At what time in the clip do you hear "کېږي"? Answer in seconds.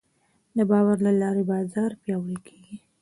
2.47-2.75